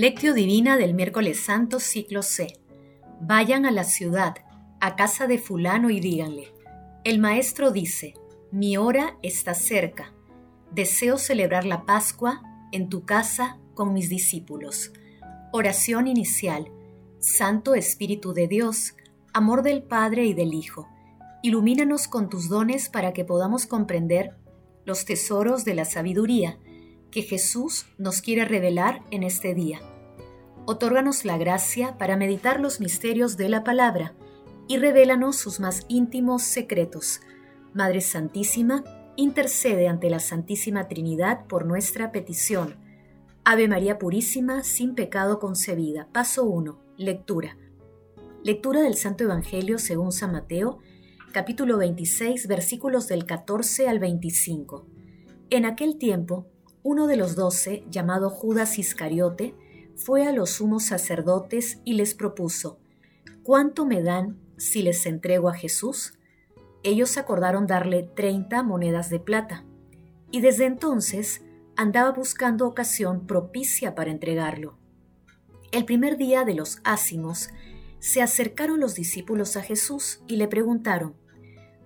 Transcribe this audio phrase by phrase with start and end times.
[0.00, 2.60] Lectio Divina del miércoles santo ciclo C.
[3.20, 4.36] Vayan a la ciudad,
[4.78, 6.54] a casa de fulano y díganle,
[7.02, 8.14] el maestro dice,
[8.52, 10.14] mi hora está cerca,
[10.70, 14.92] deseo celebrar la Pascua en tu casa con mis discípulos.
[15.50, 16.70] Oración inicial.
[17.18, 18.94] Santo Espíritu de Dios,
[19.32, 20.86] amor del Padre y del Hijo,
[21.42, 24.36] ilumínanos con tus dones para que podamos comprender
[24.84, 26.56] los tesoros de la sabiduría
[27.10, 29.80] que Jesús nos quiere revelar en este día.
[30.66, 34.14] Otórganos la gracia para meditar los misterios de la palabra
[34.66, 37.20] y revélanos sus más íntimos secretos.
[37.72, 38.84] Madre Santísima,
[39.16, 42.76] intercede ante la Santísima Trinidad por nuestra petición.
[43.44, 46.08] Ave María Purísima, sin pecado concebida.
[46.12, 46.78] Paso 1.
[46.98, 47.56] Lectura.
[48.44, 50.78] Lectura del Santo Evangelio según San Mateo,
[51.32, 54.86] capítulo 26, versículos del 14 al 25.
[55.50, 56.46] En aquel tiempo,
[56.88, 59.54] uno de los doce, llamado Judas Iscariote,
[59.94, 62.78] fue a los sumos sacerdotes y les propuso,
[63.42, 66.14] ¿cuánto me dan si les entrego a Jesús?
[66.82, 69.66] Ellos acordaron darle treinta monedas de plata,
[70.30, 71.42] y desde entonces
[71.76, 74.78] andaba buscando ocasión propicia para entregarlo.
[75.72, 77.50] El primer día de los ácimos,
[77.98, 81.16] se acercaron los discípulos a Jesús y le preguntaron,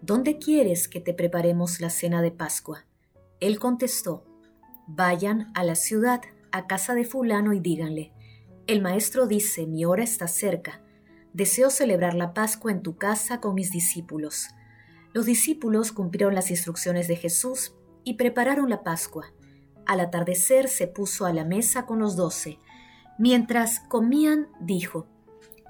[0.00, 2.86] ¿Dónde quieres que te preparemos la cena de Pascua?
[3.40, 4.24] Él contestó,
[4.86, 8.12] Vayan a la ciudad, a casa de fulano y díganle,
[8.68, 10.82] el maestro dice, mi hora está cerca,
[11.32, 14.48] deseo celebrar la Pascua en tu casa con mis discípulos.
[15.12, 17.74] Los discípulos cumplieron las instrucciones de Jesús
[18.04, 19.32] y prepararon la Pascua.
[19.84, 22.60] Al atardecer se puso a la mesa con los doce.
[23.18, 25.06] Mientras comían, dijo,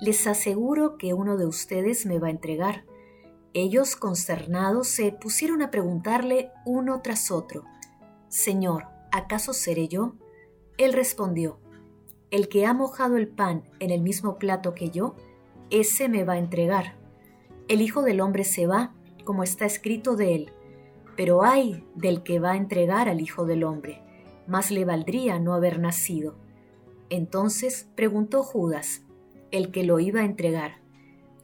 [0.00, 2.84] Les aseguro que uno de ustedes me va a entregar.
[3.54, 7.64] Ellos, consternados, se pusieron a preguntarle uno tras otro,
[8.28, 10.14] Señor, ¿acaso seré yo?
[10.78, 11.60] Él respondió,
[12.30, 15.14] El que ha mojado el pan en el mismo plato que yo,
[15.70, 16.96] ese me va a entregar.
[17.68, 20.52] El Hijo del Hombre se va, como está escrito de él,
[21.16, 24.02] pero ay del que va a entregar al Hijo del Hombre,
[24.48, 26.34] más le valdría no haber nacido.
[27.10, 29.02] Entonces preguntó Judas,
[29.50, 30.82] el que lo iba a entregar,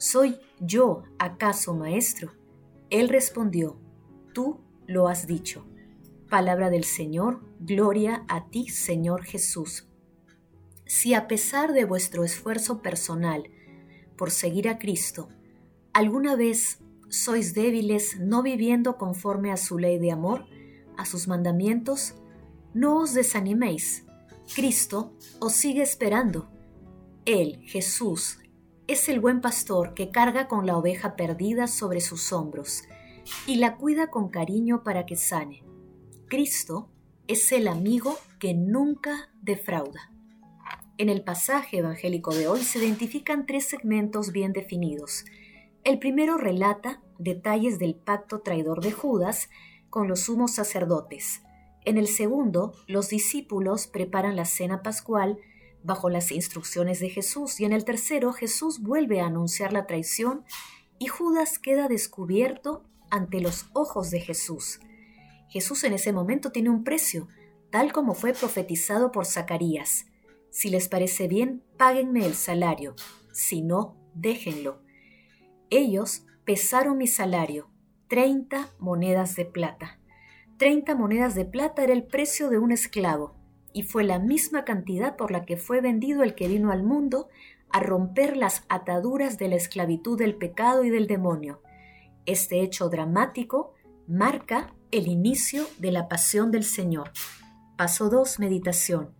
[0.00, 2.30] ¿Soy yo acaso maestro?
[2.88, 3.76] Él respondió,
[4.32, 5.66] Tú lo has dicho.
[6.28, 9.88] Palabra del Señor, gloria a ti, Señor Jesús.
[10.84, 13.50] Si a pesar de vuestro esfuerzo personal
[14.14, 15.30] por seguir a Cristo,
[15.94, 20.44] alguna vez sois débiles no viviendo conforme a su ley de amor,
[20.98, 22.16] a sus mandamientos,
[22.74, 24.04] no os desaniméis.
[24.54, 26.50] Cristo os sigue esperando.
[27.24, 28.38] Él, Jesús,
[28.86, 32.82] es el buen pastor que carga con la oveja perdida sobre sus hombros
[33.46, 35.67] y la cuida con cariño para que sane.
[36.28, 36.90] Cristo
[37.26, 40.12] es el amigo que nunca defrauda.
[40.98, 45.24] En el pasaje evangélico de hoy se identifican tres segmentos bien definidos.
[45.84, 49.48] El primero relata detalles del pacto traidor de Judas
[49.88, 51.40] con los sumos sacerdotes.
[51.86, 55.38] En el segundo, los discípulos preparan la cena pascual
[55.82, 57.58] bajo las instrucciones de Jesús.
[57.58, 60.44] Y en el tercero, Jesús vuelve a anunciar la traición
[60.98, 64.80] y Judas queda descubierto ante los ojos de Jesús.
[65.48, 67.28] Jesús en ese momento tiene un precio,
[67.70, 70.06] tal como fue profetizado por Zacarías.
[70.50, 72.94] Si les parece bien, páguenme el salario,
[73.32, 74.80] si no, déjenlo.
[75.70, 77.70] Ellos pesaron mi salario,
[78.08, 79.98] treinta monedas de plata.
[80.56, 83.36] Treinta monedas de plata era el precio de un esclavo,
[83.72, 87.28] y fue la misma cantidad por la que fue vendido el que vino al mundo
[87.70, 91.62] a romper las ataduras de la esclavitud del pecado y del demonio.
[92.24, 93.74] Este hecho dramático
[94.08, 97.10] marca el inicio de la pasión del Señor.
[97.76, 98.38] Paso 2.
[98.38, 99.10] Meditación.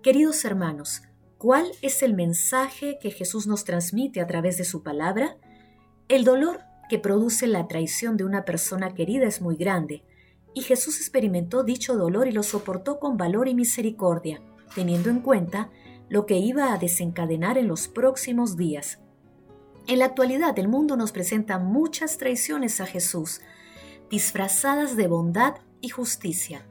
[0.00, 1.02] Queridos hermanos,
[1.38, 5.36] ¿cuál es el mensaje que Jesús nos transmite a través de su palabra?
[6.06, 10.04] El dolor que produce la traición de una persona querida es muy grande,
[10.54, 14.40] y Jesús experimentó dicho dolor y lo soportó con valor y misericordia,
[14.72, 15.68] teniendo en cuenta
[16.08, 19.00] lo que iba a desencadenar en los próximos días.
[19.88, 23.40] En la actualidad el mundo nos presenta muchas traiciones a Jesús,
[24.10, 26.66] disfrazadas de bondad y justicia,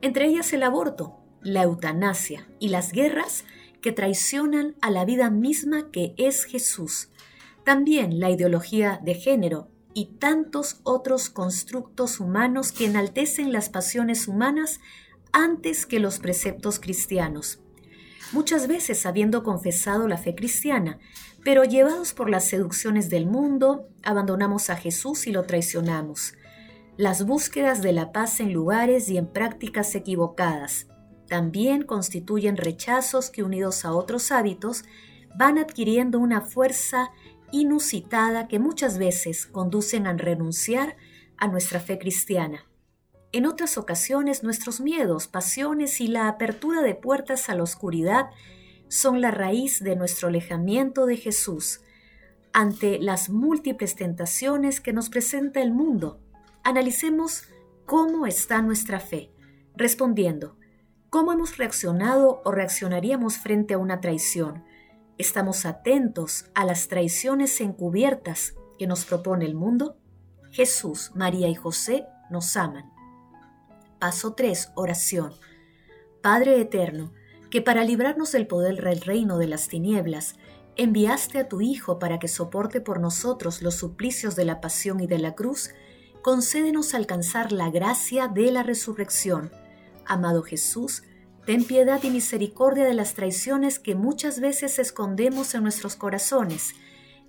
[0.00, 3.44] entre ellas el aborto, la eutanasia y las guerras
[3.80, 7.08] que traicionan a la vida misma que es Jesús.
[7.64, 14.80] También la ideología de género y tantos otros constructos humanos que enaltecen las pasiones humanas
[15.32, 17.60] antes que los preceptos cristianos.
[18.32, 20.98] Muchas veces habiendo confesado la fe cristiana,
[21.44, 26.34] pero llevados por las seducciones del mundo, abandonamos a Jesús y lo traicionamos
[27.02, 30.86] las búsquedas de la paz en lugares y en prácticas equivocadas,
[31.26, 34.84] también constituyen rechazos que unidos a otros hábitos
[35.36, 37.10] van adquiriendo una fuerza
[37.50, 40.96] inusitada que muchas veces conducen a renunciar
[41.38, 42.66] a nuestra fe cristiana.
[43.32, 48.26] En otras ocasiones nuestros miedos, pasiones y la apertura de puertas a la oscuridad
[48.86, 51.80] son la raíz de nuestro alejamiento de Jesús
[52.52, 56.20] ante las múltiples tentaciones que nos presenta el mundo.
[56.64, 57.48] Analicemos
[57.86, 59.32] cómo está nuestra fe,
[59.74, 60.56] respondiendo,
[61.10, 64.64] ¿cómo hemos reaccionado o reaccionaríamos frente a una traición?
[65.18, 69.96] ¿Estamos atentos a las traiciones encubiertas que nos propone el mundo?
[70.52, 72.92] Jesús, María y José nos aman.
[73.98, 74.70] Paso 3.
[74.76, 75.32] Oración.
[76.22, 77.12] Padre Eterno,
[77.50, 80.36] que para librarnos del poder del reino de las tinieblas,
[80.76, 85.06] enviaste a tu Hijo para que soporte por nosotros los suplicios de la pasión y
[85.08, 85.70] de la cruz,
[86.22, 89.50] concédenos alcanzar la gracia de la resurrección.
[90.06, 91.02] Amado Jesús,
[91.44, 96.74] ten piedad y misericordia de las traiciones que muchas veces escondemos en nuestros corazones,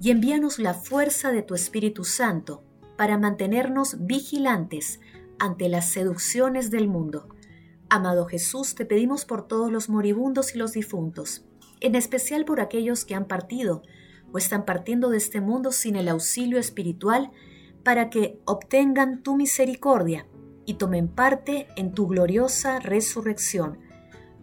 [0.00, 2.64] y envíanos la fuerza de tu Espíritu Santo
[2.96, 5.00] para mantenernos vigilantes
[5.38, 7.28] ante las seducciones del mundo.
[7.88, 11.44] Amado Jesús, te pedimos por todos los moribundos y los difuntos,
[11.80, 13.82] en especial por aquellos que han partido
[14.32, 17.30] o están partiendo de este mundo sin el auxilio espiritual,
[17.82, 20.26] para que obtengan tu misericordia
[20.64, 23.78] y tomen parte en tu gloriosa resurrección.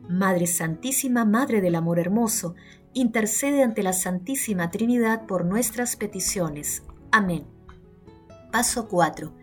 [0.07, 2.55] Madre Santísima, Madre del Amor Hermoso,
[2.93, 6.83] intercede ante la Santísima Trinidad por nuestras peticiones.
[7.11, 7.45] Amén.
[8.51, 9.39] Paso 4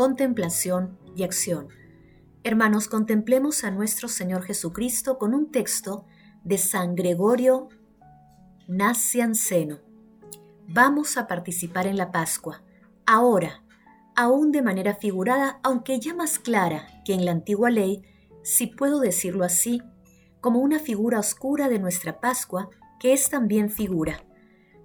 [0.00, 1.68] contemplación y acción.
[2.42, 6.06] Hermanos, contemplemos a nuestro Señor Jesucristo con un texto
[6.42, 7.68] de San Gregorio
[8.66, 9.80] Nacianceno.
[10.66, 12.62] Vamos a participar en la Pascua,
[13.06, 13.62] ahora,
[14.16, 18.02] aún de manera figurada, aunque ya más clara que en la antigua ley,
[18.42, 19.82] si puedo decirlo así,
[20.40, 24.24] como una figura oscura de nuestra Pascua, que es también figura.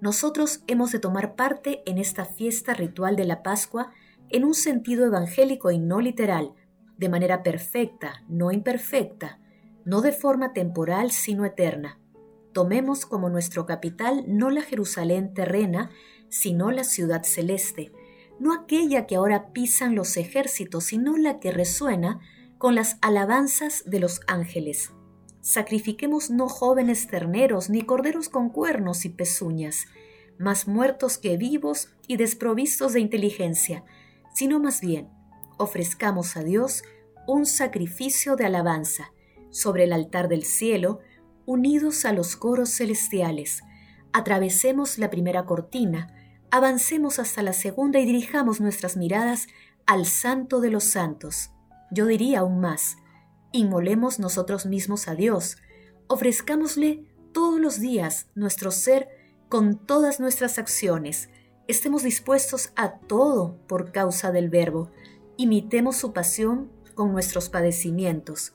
[0.01, 3.91] Nosotros hemos de tomar parte en esta fiesta ritual de la Pascua
[4.29, 6.53] en un sentido evangélico y no literal,
[6.97, 9.39] de manera perfecta, no imperfecta,
[9.85, 12.00] no de forma temporal, sino eterna.
[12.53, 15.91] Tomemos como nuestro capital no la Jerusalén terrena,
[16.29, 17.91] sino la ciudad celeste,
[18.39, 22.19] no aquella que ahora pisan los ejércitos, sino la que resuena
[22.57, 24.91] con las alabanzas de los ángeles.
[25.41, 29.85] Sacrifiquemos no jóvenes terneros, ni corderos con cuernos y pezuñas,
[30.37, 33.83] más muertos que vivos y desprovistos de inteligencia,
[34.33, 35.09] sino más bien
[35.57, 36.83] ofrezcamos a Dios
[37.27, 39.13] un sacrificio de alabanza
[39.49, 40.99] sobre el altar del cielo,
[41.45, 43.61] unidos a los coros celestiales.
[44.11, 46.13] Atravesemos la primera cortina,
[46.56, 49.48] avancemos hasta la segunda y dirijamos nuestras miradas
[49.86, 51.50] al Santo de los Santos.
[51.92, 52.96] Yo diría aún más,
[53.52, 55.57] inmolemos nosotros mismos a Dios,
[56.07, 57.04] ofrezcámosle
[57.34, 59.10] todos los días nuestro ser
[59.50, 61.28] con todas nuestras acciones,
[61.68, 64.92] estemos dispuestos a todo por causa del Verbo,
[65.36, 68.54] imitemos su pasión con nuestros padecimientos,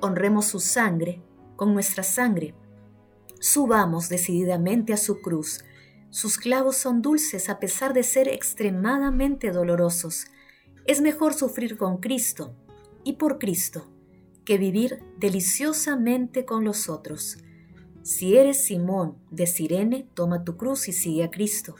[0.00, 1.22] honremos su sangre
[1.54, 2.56] con nuestra sangre,
[3.38, 5.64] subamos decididamente a su cruz,
[6.16, 10.28] sus clavos son dulces a pesar de ser extremadamente dolorosos.
[10.86, 12.54] Es mejor sufrir con Cristo
[13.04, 13.86] y por Cristo
[14.46, 17.36] que vivir deliciosamente con los otros.
[18.02, 21.74] Si eres Simón de Sirene, toma tu cruz y sigue a Cristo.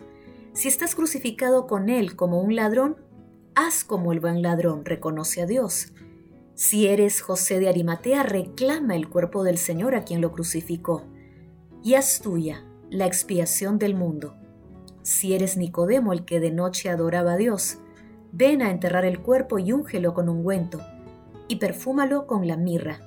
[0.53, 2.99] Si estás crucificado con Él como un ladrón,
[3.55, 5.95] haz como el buen ladrón, reconoce a Dios.
[6.53, 11.07] Si eres José de Arimatea, reclama el cuerpo del Señor a quien lo crucificó,
[11.83, 14.37] y haz tuya la expiación del mundo.
[15.03, 17.79] Si eres Nicodemo, el que de noche adoraba a Dios,
[18.33, 20.81] ven a enterrar el cuerpo y úngelo con ungüento,
[21.49, 23.01] y perfúmalo con la mirra.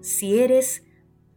[0.00, 0.84] Si eres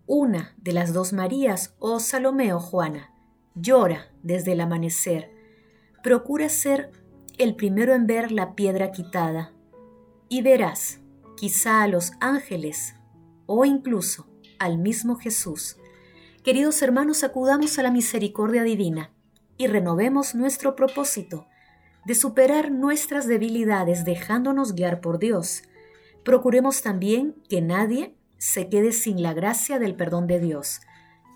[0.05, 3.13] una de las dos Marías, o Salomé o Juana,
[3.55, 5.31] llora desde el amanecer,
[6.03, 6.91] procura ser
[7.37, 9.53] el primero en ver la piedra quitada
[10.29, 10.99] y verás
[11.37, 12.95] quizá a los ángeles
[13.45, 14.27] o incluso
[14.59, 15.77] al mismo Jesús.
[16.43, 19.11] Queridos hermanos, acudamos a la misericordia divina
[19.57, 21.47] y renovemos nuestro propósito
[22.05, 25.63] de superar nuestras debilidades dejándonos guiar por Dios.
[26.23, 30.81] Procuremos también que nadie se quede sin la gracia del perdón de Dios,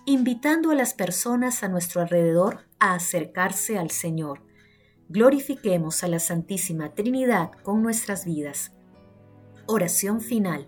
[0.06, 4.48] invitando a las personas a nuestro alrededor a acercarse al Señor
[5.10, 8.74] glorifiquemos a la Santísima Trinidad con nuestras vidas.
[9.66, 10.68] Oración final.